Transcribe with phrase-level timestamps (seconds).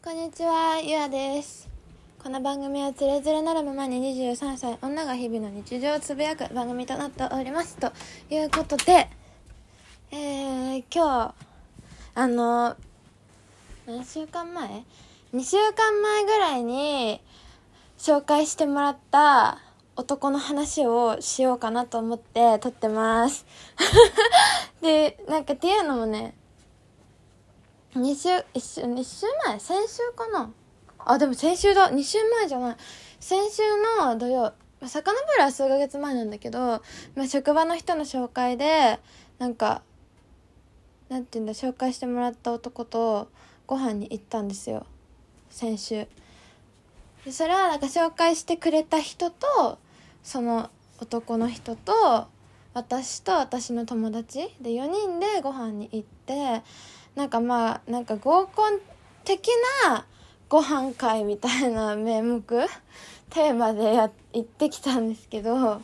[0.00, 1.68] こんにちは、ゆあです。
[2.22, 7.76] この番組はつれづれなるままに23歳女が日々の日常をつぶやく番組となっております。
[7.78, 7.92] と
[8.30, 9.10] いうことで、
[10.12, 11.34] えー、今日、
[12.14, 12.76] あの、
[13.86, 14.84] 何週間前
[15.34, 17.20] ?2 週間前ぐらいに
[17.98, 19.58] 紹介してもらった
[19.96, 23.44] 男の話をしようかなと思って撮ってます。
[24.80, 26.34] で、なんかっていうのもね、
[27.94, 29.58] 2週、一週、2週前？
[29.58, 30.50] 先週かな？
[30.98, 31.90] あ、でも先週だ。
[31.90, 32.76] 2週前じゃない。
[33.18, 33.62] 先週
[34.04, 34.52] の土曜、ま
[34.82, 36.82] あ遡るは数ヶ月前なんだけど、
[37.16, 39.00] まあ、職場の人の紹介で、
[39.38, 39.82] なんか、
[41.08, 43.28] なんて言うんだ、紹介してもらった男と
[43.66, 44.86] ご飯に行ったんですよ。
[45.50, 46.06] 先週。
[47.24, 49.78] でそれはなんか紹介してくれた人と、
[50.22, 50.70] その
[51.00, 52.28] 男の人と、
[52.74, 56.62] 私と私の友達で4人でご飯に行って、
[57.18, 58.78] なんかまあなんか合コン
[59.24, 59.48] 的
[59.84, 60.06] な
[60.48, 62.40] ご飯会みたいな名目
[63.30, 65.82] テーマでや行ってきたんですけど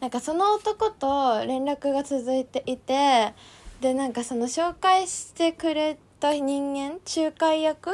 [0.00, 3.34] なんかその男と連絡が続いていて
[3.82, 7.90] でなんかその紹介してくれた人間仲介役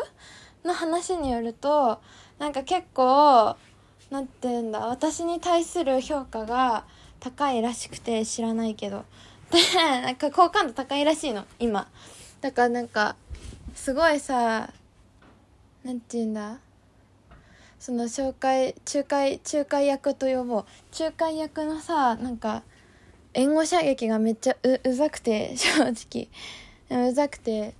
[0.64, 2.00] の話によると
[2.38, 3.56] なんか結構
[4.12, 6.84] なんて言うんだ私に対する評価が
[7.18, 9.04] 高いらしくて知らないけど
[10.02, 11.88] なんか好感度高いらしいの今。
[12.40, 13.16] だからなんか
[13.74, 14.72] すごいさ
[15.84, 16.58] なんて言うんだ。
[17.78, 20.64] その紹介仲介仲介役と呼ぼう。
[20.98, 22.62] 仲介役のさなんか
[23.34, 25.84] 援護射撃がめっちゃううざくて 正
[26.90, 27.08] 直。
[27.08, 27.74] うざくて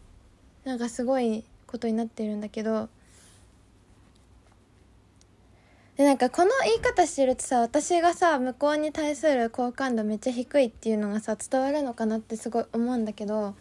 [0.64, 2.88] なんかすごいことになってるんだけど
[5.96, 13.54] でなんかこの言い方してるとさ私がさ向こうに対する好感度めっちゃ低いっていうのがさ伝わるのかなってすごい思うんだけど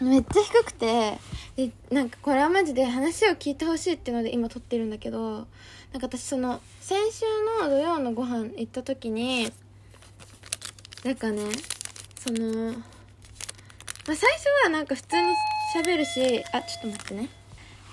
[0.00, 1.18] めっちゃ低くて
[1.54, 5.46] でなんかこれはマジで話を聞いてほしいっていうので今撮ってるんだけど
[5.92, 7.24] なんか私その先週
[7.62, 9.52] の土曜のご飯行った時に
[11.04, 11.42] なんかね
[12.18, 12.82] その、まあ、
[14.06, 15.28] 最初はなんか普通に
[15.76, 17.41] 喋るしあちょっと待ってね。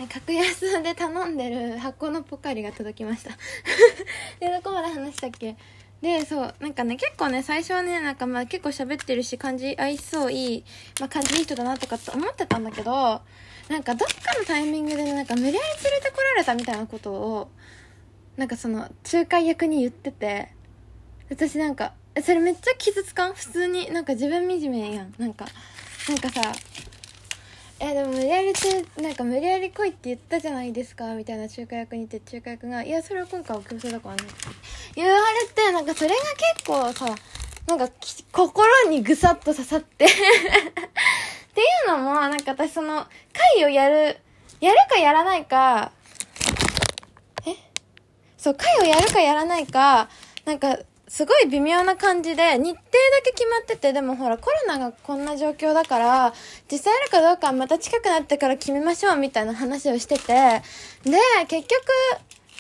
[0.07, 3.31] 格安で頼んでる箱のポカリが届きました。
[4.39, 5.55] でどこまで話したっけ？
[6.01, 10.63] でそうなんかね結構ね最初はねなんかまあ結構喋ってるし感じ合いそういい、
[10.99, 13.21] まあ、感じいい人だなとかって思ってたんだけど
[13.67, 17.49] なんかどっかのタイミングでなんか無理やり連れてこられたみたいなことを
[18.37, 20.53] なんかその仲介役に言ってて
[21.29, 21.91] 私なんか
[22.23, 23.33] それめっちゃ傷つかん？
[23.33, 25.13] 普通になんか自分惨めやん。
[25.17, 25.45] なんか
[26.07, 26.53] なんかさ
[27.81, 34.23] えでも無理やりってなんか無理やり来いって言ったじゃないですかみたいな仲介役に言って仲介役が「いやそれは今回は強制だからね」
[34.95, 36.15] 言われてなんかそれが
[36.55, 37.15] 結構さ
[37.67, 37.89] なんか
[38.31, 40.05] 心にぐさっと刺さって。
[41.49, 43.05] っていうのもなんか私その
[43.57, 44.17] 会をやる
[44.61, 45.91] やるかやらないか
[47.45, 47.55] え？
[48.37, 50.09] そう会をやるかやらないか
[50.45, 50.77] なんか
[51.09, 52.79] すごい微妙な感じで、日程だ
[53.23, 56.33] け決まってて、でもほらコロナがこんな状況だから、
[56.71, 60.61] 実際やるかどうかまた近くなってから決めましょうみたいな話をしてて、
[61.03, 61.81] で、結局、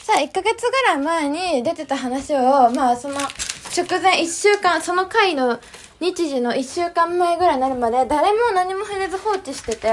[0.03, 5.59] さ、1ヶ月ぐらい前に出てた話を、まあその直前1週間、その回の
[5.99, 9.87] 日時の1週間前ぐらいになるまで、誰も何も触れず放置してて、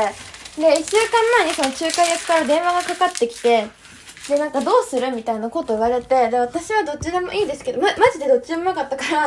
[0.56, 3.66] で、1週間前にその仲介役から電話がかかってきて、
[4.28, 9.20] で、なんかどうするみたいなこと言われて、で、私はどっちでもいいですけど、ま、マジでどっちでもよかったから、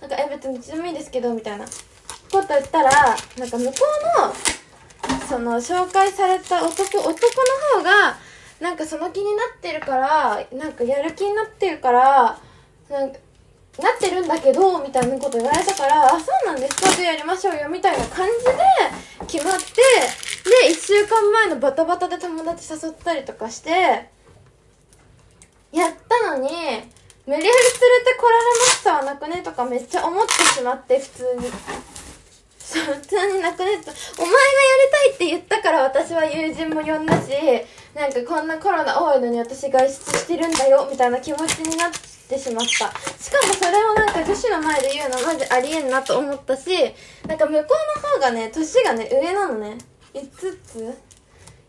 [0.00, 1.70] なんか、え、別にどっちでもいいですけど、みたいなこ
[2.30, 2.90] と言ったら、
[3.38, 3.72] なんか向こ
[5.08, 7.12] うの、その、紹介された男、男の
[7.78, 8.16] 方が、
[8.60, 12.38] なんかその気になってるから、なんかやる気になってるから、
[12.88, 13.18] なんか、
[13.78, 18.52] なってるんだけど、みたいなこと言われたから、あ、そうなんですかじゃあやりましょうよ、みたいな感じで
[19.26, 19.64] 決まって、
[20.64, 24.15] で、一週間前のバタバタで友達誘ったりとかして、
[25.76, 27.52] やったのに、無理やり連れて
[28.18, 31.50] こられましたはなくねとかめっちゃ思ってしまって、普通に。
[32.58, 34.38] そう、普通になくねって、お前がや
[34.86, 37.30] りたいって言ったから私は友人も呼んだし、
[37.94, 42.70] なんかこんなコロナ多いのに私外出してるんだよ、みたいな気持ちになってしまった。
[42.70, 42.90] しか
[43.46, 46.70] もそれをなんか女子の前で言うのマジありえんなと思ったし、
[47.26, 47.66] なんか向こ
[47.98, 49.78] うの方がね、年がね、上なのね。
[50.14, 50.58] 5つ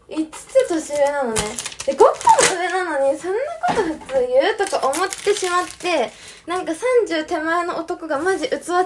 [0.09, 1.41] ？5つ年上なのね。
[1.87, 2.11] で、5個も
[2.59, 6.11] 上なのに、そんなこと普通言うとか思ってしまって、
[6.45, 8.79] なんか30手前の男がマジ器ちっちゃ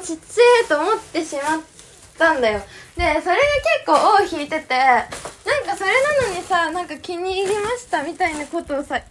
[0.65, 1.61] えと思ってしまっ
[2.19, 2.61] たんだよ。
[2.95, 3.31] で、それが結
[3.87, 5.07] 構尾を引いてて、なん
[5.65, 5.89] かそれ
[6.21, 9.01] なのにさ、なんか気に入りましたみたいなことをさ、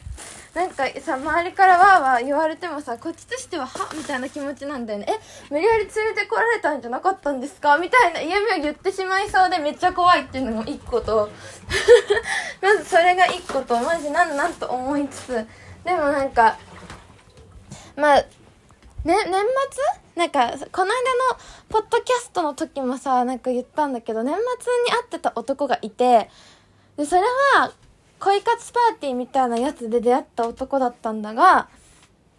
[0.55, 5.07] なんかさ周りからわーわー言われてもさこっちとしてははみたいな気持ちなんだよね。
[5.09, 5.13] え
[5.49, 7.79] 無理やり連れてこられたんじゃなかったんですか？
[7.79, 11.31] みたいな嫌味を言ってしまいそうでめっちゃ怖いっていうのも一個と。
[12.61, 13.79] まずそれが一個と。
[13.79, 15.47] マジなんなんと思いつつ。
[15.85, 16.59] でもなんか
[17.97, 18.27] まあね
[19.05, 19.41] 年末？
[20.17, 21.39] なんかこの間の
[21.69, 26.29] ポッドキャストの時もさなんか言ったんだけど年末に会ってた男がいて。
[26.97, 27.23] でそれ
[27.57, 27.71] は
[28.21, 31.69] 恋活パーティーみたいなやつで出会った男だったんだが、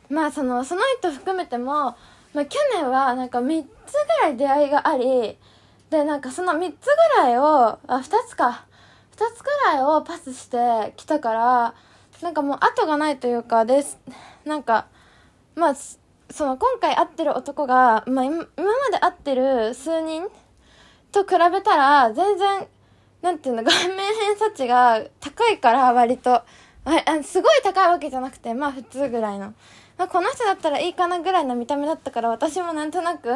[0.10, 1.96] まあその、その人含めても、
[2.34, 5.38] まあ去年はなんか3つぐらい出会いがあり、
[5.90, 6.86] で、なんかその3つ
[7.16, 8.66] ぐらいを、あ、2つか。
[9.14, 11.74] 2つぐらいをパスしてきたから、
[12.22, 14.00] なんかもう後がないというか、です、
[14.46, 14.88] なんか、
[15.56, 18.44] まあ、その今回会ってる男が、まあ今ま
[18.92, 20.28] で会ってる数人
[21.12, 22.68] と比べたら、全然
[23.22, 26.44] なんていうの、顔面偏差値が高いから割と。
[26.84, 29.54] あすごい高いわけじゃなくて、まあ普通ぐらいの。
[29.98, 33.30] まあ、この人だったらいいかなぐらいの見た目だったから私もなんとなく、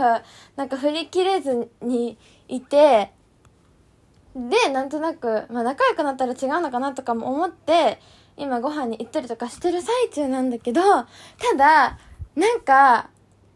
[0.56, 2.18] なんか振り切れずに
[2.48, 3.12] いて、
[4.36, 8.00] で、なんとなく、まあ仲良くなったら違うのかなとかも思って、
[8.36, 11.06] 今ご飯に行ったりとかしてる最中なんだけど、た
[11.56, 12.00] だ、
[12.36, 13.10] なんか、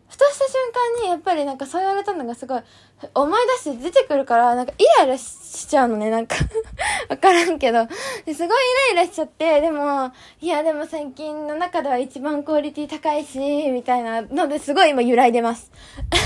[0.10, 0.54] ふとした瞬
[0.98, 2.62] 間にやっぱりなんかそう言われたのがすごい
[3.14, 6.36] 思い出して出てくるからなんかイライラしちゃうのねなんか。
[7.10, 7.88] わからんけど。
[7.88, 7.92] す
[8.26, 10.12] ごいイライラしちゃってでも
[10.42, 13.40] いやでも最近の中では一番クオリティ高いし
[13.70, 15.72] みたいなのですごい今揺らいでます。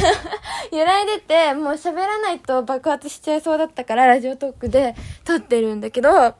[0.71, 4.95] 揺らいでてもう喋らないと爆発しちゃいそうだったからラジオトークで
[5.25, 6.35] 撮ってるんだけど。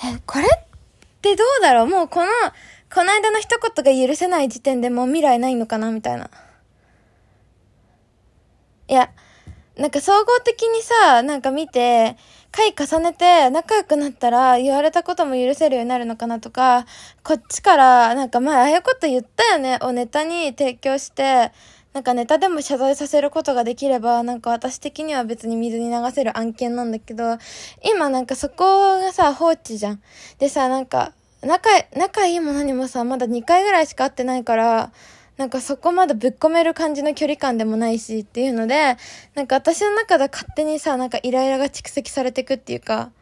[0.00, 0.48] えこれっ
[1.20, 1.86] てどうだろう？
[1.88, 2.28] もうこの
[2.92, 6.30] この間の一言が許せない時点でもう未来ないのかなみたいな。
[8.88, 9.10] いや、
[9.76, 12.16] なんか総合的にさ、なんか見て、
[12.50, 16.86] 回重ねて仲良くなったら言われたことも許せるようになるのかなとか、
[17.22, 21.52] こっちからなんか前ああいうこと言ったよねをネタに提供して、
[21.92, 27.38] なんかネタでも謝罪させることができれば、なんか私的には別に水に流せる案件なんだけど、
[27.82, 30.02] 今なんかそこがさ、放置じゃん。
[30.38, 31.12] でさ、なんか、
[31.42, 34.92] 仲、仲いいも何もさ、まだ2回ぐらいしか会ってないから、
[35.36, 38.96] なんかそこまでぶっ込める感じの距離感でもないしっていうので、
[39.34, 43.12] なんか私の中で勝手にさ、なんかイライラが蓄積されてくっていうか、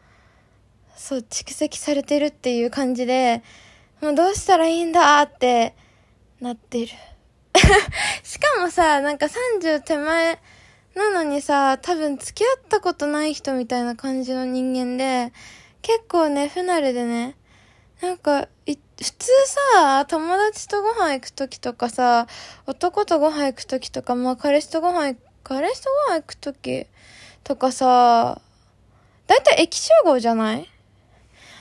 [0.95, 3.43] そう、蓄積されてるっていう感じで、
[4.01, 5.75] もうどうしたらいいんだって
[6.41, 6.87] なってる。
[8.23, 9.27] しかもさ、なんか
[9.61, 10.39] 30手前
[10.95, 15.31] なのにさ、多分付き合ったことない人みたいな感じの人間で、
[15.83, 17.35] 結構ね、不慣れでね、
[18.01, 19.27] なんか、い、普通
[19.73, 22.27] さ、友達とご飯行くときとかさ、
[22.67, 26.85] 男とご飯行くときとか、まあ彼氏とご飯、彼氏とご飯行くとき
[27.43, 28.39] とかさ、
[29.25, 30.69] だいたい駅集合じゃない？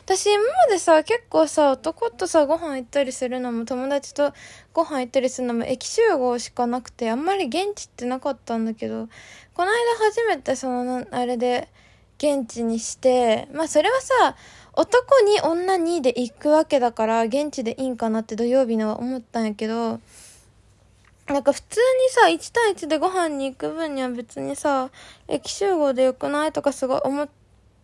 [0.04, 4.32] 私今までさ、結構さ、男とさ、ご飯行ったりするのも、友達と
[4.72, 9.08] ご飯行ったりするのも、駅集合しかなくて、あんまり現地ってなかったんだけど、
[9.54, 11.68] この間初めてその、あれで、
[12.18, 14.36] 現地にして、まあそれはさ、
[14.76, 20.00] 男に女にで行くわけだから、現地でいいんかなって土曜日のは思ったんやけど、
[21.28, 24.90] なんか普通にさ、1対1でご飯に行く分には別にさ、
[25.26, 27.28] 駅集合でよくないとかすごい思っ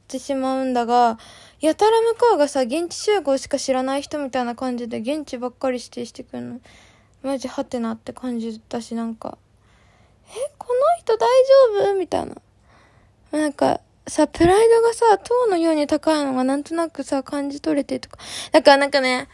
[0.06, 1.18] てしまうんだが、
[1.60, 6.60] やたら向こうがさ、現地集合しか知らない人みたいな感じで現地ばっかり指定してくるの。
[7.22, 9.38] マジハテナって感じだし、なんか、
[10.28, 11.28] え、この人大
[11.78, 11.94] 丈夫？
[11.94, 12.36] みたいな。
[13.30, 18.18] なんか、さ、プライドがさ、塔のように高いのがなんとなくさ、感じ取れてとか。
[18.50, 19.28] だからなんかね、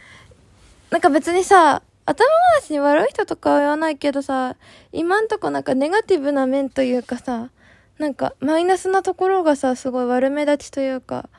[0.91, 4.55] なんか別にさ、頭回しに悪い人とかは言わないけどさ、
[4.91, 7.51] 今んとこなんかネガティブな面というかさ、
[7.99, 11.29] なんかマイナスなところがさ、すごい悪目立ちというか、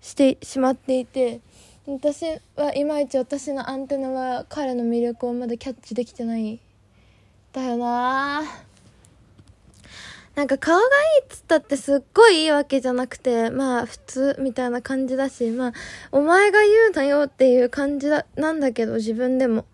[0.00, 1.40] してしまっていて、
[1.86, 2.24] 私
[2.56, 6.60] はいまいち私のアンテナは彼の魅力をまだキャッチできてない。
[7.52, 8.69] だよなぁ。
[10.40, 10.86] なんか顔がい
[11.20, 15.72] いっつったってすっごいいいわけじゃなくて、まあ普通みたいな感じだし、まあ
[16.12, 19.66] お前が言うなよっていう感じだ、なんだけど自分でも。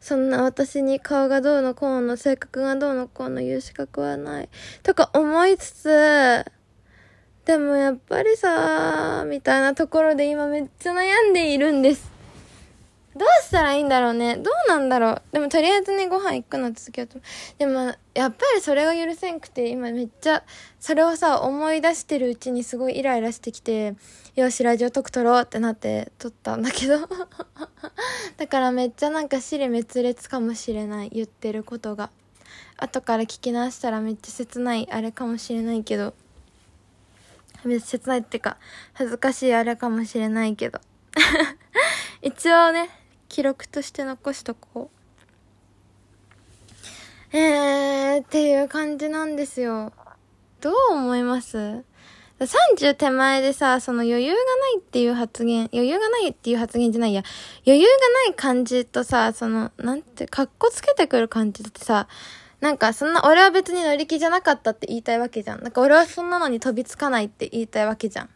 [0.00, 4.48] そんな私に顔がどうのこうの、性格がどうのこうの言う資格はない。
[4.82, 6.44] とか思いつつ、
[7.44, 12.13] でもやっぱりさ、みたいなところで今めっちゃ悩んでいるんです。
[13.16, 14.36] どうしたらいいんだろうね。
[14.36, 15.22] どうなんだろう。
[15.32, 17.20] でもとりあえずね、ご飯行くの続けようと。
[17.58, 20.42] でも、やっぱりそれが許せんくて、今めっちゃ、
[20.80, 23.94] それをさ、思い出してるうちにすごいイライラしてきて、
[24.34, 26.98] よし、ラジオトーク撮ろうってなって撮ったんだけど。
[28.36, 31.10] だからめっちゃなんか尻滅裂かもしれない。
[31.10, 32.10] 言ってることが。
[32.76, 36.14] 後から聞き直したらめっちゃ切ないあれかもしれないけど。
[37.80, 38.56] 切ないってか、
[38.92, 40.80] 恥ずかしいあれかもしれないけど。
[42.20, 42.90] 一応ね、
[43.34, 44.92] 記録として残しとこ
[47.32, 49.92] うえーっていう感じなんですよ
[50.60, 51.82] どう思います
[52.38, 57.24] ？30手前でさ、その余裕がないっていう発言、余裕がないっていう発言じゃないや、
[57.66, 57.92] 余裕が
[58.26, 62.08] ない感じとさ、その、なんて、かっこつけてくる感じってさ、
[62.60, 65.62] なんかそんな、俺は別に乗り気じゃなかったって言いたいわけじゃん。
[65.62, 68.30] なんか俺はそんなのに飛びつかないって言いたいわけじゃん。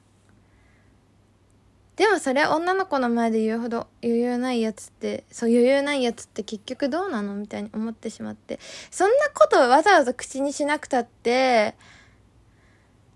[1.99, 8.61] でもそれ女の子の前で言うほど余裕ないやつって、そう余裕ないやつって結局どうなのみたいに思ってしまって。
[8.93, 11.75] そんなことわざわざ口にしなくたって、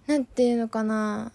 [0.09, 1.31] なんていうのかな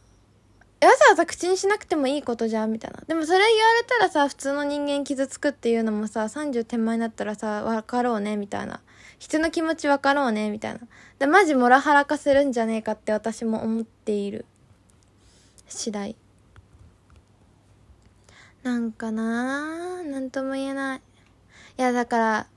[0.81, 3.01] わざわざ口にしなくてもいいことじゃんみたいな。
[3.07, 8.81] でもそれ言われたらさ、普通の人間傷つくっていうのもさ、30手前になったらさ、分かろうね、みたいな。
[9.19, 10.81] 人の気持ち分かろうね、みたいな。
[11.17, 14.45] で、マジモラハラ化するんじゃねえかって私も思っている。
[15.69, 16.17] 次第。
[18.67, 21.01] なんかなぁ、なんとも言えない。
[21.77, 22.47] いや、だから、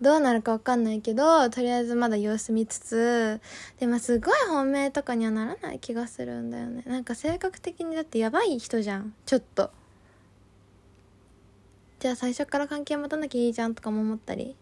[0.00, 3.40] どうなるかわかんないけど、とりあえずまだ様子見つつ、
[3.78, 6.82] でもすごい本命とかにはならない気がするんだよね。
[6.86, 9.14] なんか性格的にだってやばい人じゃん。
[9.24, 9.70] ちょっと。
[12.00, 14.56] じゃあ最初から関係持たなきゃいいじゃんとかも思ったり。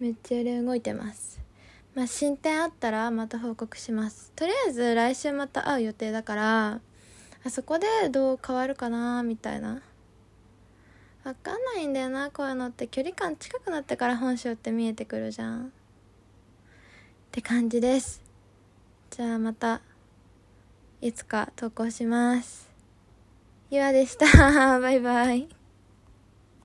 [0.00, 1.38] めっちゃ揺れ動いてます。
[1.94, 4.32] まあ進展あったらまた報告します。
[4.34, 6.80] とりあえず来週また会う予定だから、
[7.46, 9.82] あそこでどう変わるかなみたいな。
[11.24, 15.66] 分かんないんだよなこういうのって距離感近くなってから本性って見えてくるじゃん。
[15.66, 15.68] っ
[17.30, 18.22] て感じです。
[19.10, 19.80] じゃあまた
[21.00, 22.70] いつか投稿します。
[23.70, 24.78] ゆあでした。
[24.80, 25.63] バイバイ。